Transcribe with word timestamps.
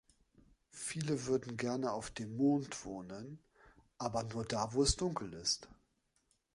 Viele 0.71 1.27
würden 1.27 1.57
gerne 1.57 1.91
auf 1.91 2.09
dem 2.09 2.35
Mond 2.35 2.85
wohnen, 2.85 3.37
aber 3.99 4.23
nur 4.23 4.43
da 4.45 4.73
wo 4.73 4.81
es 4.81 4.95
dunkel 4.95 5.31
ist. 5.33 5.69